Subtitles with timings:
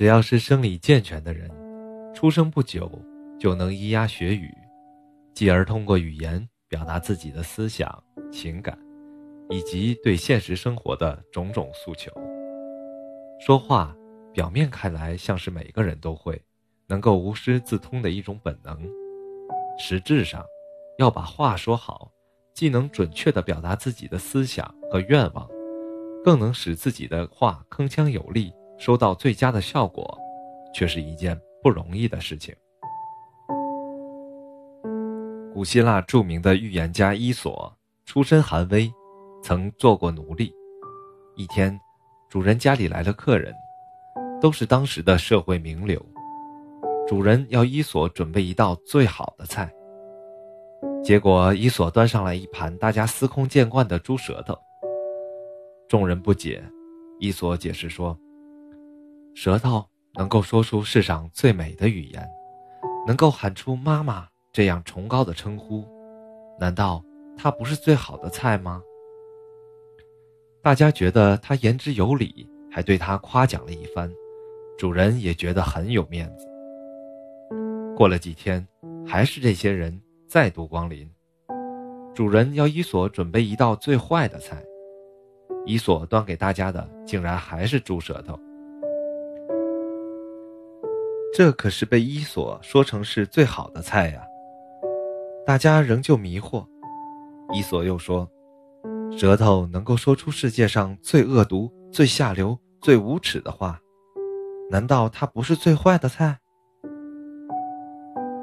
[0.00, 1.50] 只要是生理健全的人，
[2.14, 2.90] 出生不久
[3.38, 4.50] 就能咿呀学语，
[5.34, 8.02] 继而通过语言表达自己的思想、
[8.32, 8.78] 情感，
[9.50, 12.10] 以及对现实生活的种种诉求。
[13.40, 13.94] 说话，
[14.32, 16.42] 表面看来像是每个人都会，
[16.86, 18.82] 能够无师自通的一种本能，
[19.78, 20.42] 实质上，
[20.96, 22.10] 要把话说好，
[22.54, 25.46] 既能准确地表达自己的思想和愿望，
[26.24, 28.50] 更能使自己的话铿锵有力。
[28.80, 30.18] 收到最佳的效果，
[30.72, 32.54] 却是一件不容易的事情。
[35.52, 37.70] 古希腊著名的预言家伊索
[38.06, 38.90] 出身寒微，
[39.42, 40.50] 曾做过奴隶。
[41.36, 41.78] 一天，
[42.30, 43.54] 主人家里来了客人，
[44.40, 46.02] 都是当时的社会名流。
[47.06, 49.70] 主人要伊索准备一道最好的菜，
[51.04, 54.56] 结果伊索端上来一盘大家司空见惯的猪舌头。
[55.86, 56.64] 众人不解，
[57.18, 58.18] 伊索解释说。
[59.34, 62.28] 舌头能够说出世上最美的语言，
[63.06, 65.84] 能够喊出“妈妈”这样崇高的称呼，
[66.58, 67.02] 难道
[67.36, 68.82] 它不是最好的菜吗？
[70.62, 74.12] 大家觉得他言之有理，还对他夸奖了一番，
[74.76, 76.46] 主人也觉得很有面子。
[77.96, 78.66] 过了几天，
[79.06, 81.08] 还是这些人再度光临，
[82.14, 84.62] 主人要伊索准备一道最坏的菜，
[85.64, 88.38] 伊索端给大家的竟然还是猪舌头。
[91.40, 94.22] 这可是被伊索说成是最好的菜呀！
[95.46, 96.66] 大家仍旧迷惑。
[97.54, 98.30] 伊索又说
[99.16, 103.80] ：“舌头能够说出世界上最恶毒、最下流、最无耻的话，
[104.70, 106.38] 难道它不是最坏的菜？”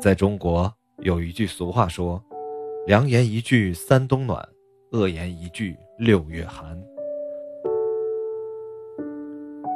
[0.00, 2.24] 在中国有一句俗话说
[2.88, 4.42] ：“良言一句三冬暖，
[4.92, 6.82] 恶言一句六月寒。”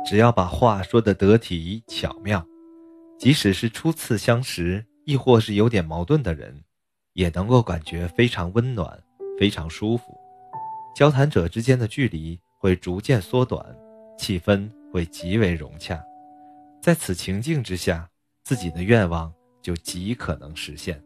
[0.09, 2.43] 只要把话说得得体巧妙。
[3.23, 6.65] 即使是初次相识，亦或是有点矛盾的人，
[7.13, 9.01] 也能够感觉非常温暖，
[9.39, 10.19] 非常舒服。
[10.93, 13.65] 交谈者之间的距离会逐渐缩短，
[14.19, 16.03] 气氛会极为融洽。
[16.83, 18.11] 在此情境之下，
[18.43, 21.01] 自己的愿望就极可能实现。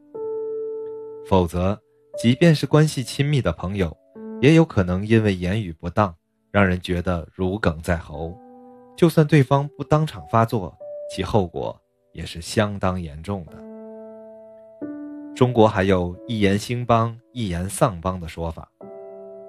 [1.29, 1.79] 否则，
[2.19, 3.95] 即便是关系亲密的朋友，
[4.41, 6.17] 也有可能因为言语不当，
[6.51, 8.35] 让人觉得如鲠在喉。
[8.97, 10.75] 就算对方不当场发作，
[11.15, 11.79] 其后果。
[12.17, 13.53] 也是相当严重的。
[15.35, 18.67] 中国还有一言兴邦，一言丧邦的说法。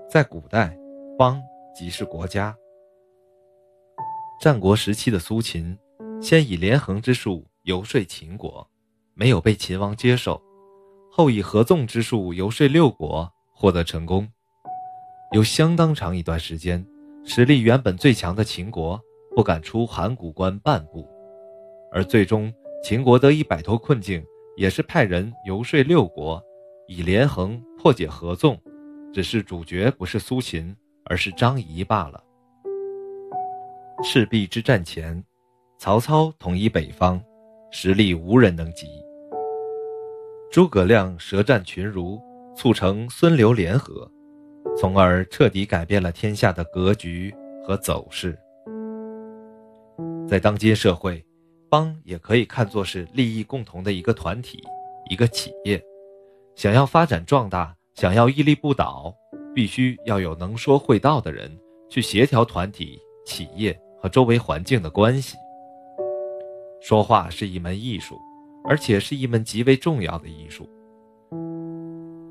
[0.10, 0.78] 在古代，
[1.18, 1.42] 邦
[1.74, 2.54] 即是国家。
[4.42, 5.78] 战国时期的苏秦，
[6.22, 8.70] 先以连横之术游说秦国，
[9.14, 10.38] 没有被秦王接受；
[11.10, 14.28] 后以合纵之术游说六国，获得成功。
[15.32, 16.86] 有相当长一段时间，
[17.24, 19.00] 实力原本最强的秦国
[19.34, 21.08] 不敢出函谷关半步。
[21.92, 22.54] 而最终，
[22.84, 24.24] 秦国得以摆脱困境，
[24.56, 26.42] 也是派人游说六国，
[26.88, 28.60] 以连横破解合纵，
[29.14, 30.76] 只是主角不是苏秦，
[31.06, 32.24] 而是张仪罢了。
[34.04, 35.24] 赤壁之战前，
[35.80, 37.22] 曹操统一北方，
[37.72, 38.88] 实力无人能及。
[40.52, 42.22] 诸葛亮舌战群儒，
[42.56, 44.10] 促成孙刘联合，
[44.78, 47.34] 从而彻底改变了天下的格局
[47.66, 48.38] 和走势。
[50.28, 51.27] 在当今社会。
[51.70, 54.64] 邦也可以看作是利益共同的一个团体，
[55.10, 55.82] 一个企业，
[56.56, 59.14] 想要发展壮大，想要屹立不倒，
[59.54, 61.52] 必须要有能说会道的人
[61.90, 65.36] 去协调团体、企业和周围环境的关系。
[66.82, 68.18] 说话是一门艺术，
[68.64, 70.70] 而且是一门极为重要的艺术。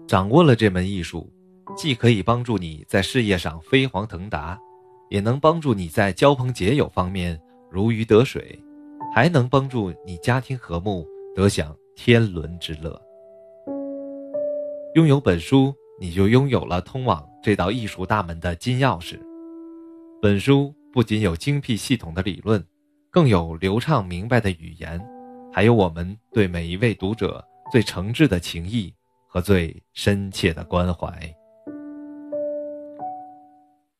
[0.06, 1.30] 掌握了这门艺术，
[1.76, 4.58] 既可以帮助你在事业上飞黄腾达，
[5.10, 7.38] 也能帮助你在交朋结友方面
[7.70, 8.58] 如鱼得水。
[9.16, 13.00] 还能帮助你家庭和睦，得享天伦之乐。
[14.94, 19.19] 拥有本书，你就拥有了通往这道艺术大门的金钥匙。
[20.21, 22.63] 本书不仅有精辟系统的理论，
[23.10, 25.03] 更有流畅明白的语言，
[25.51, 27.42] 还有我们对每一位读者
[27.72, 28.95] 最诚挚的情谊
[29.27, 31.34] 和最深切的关怀。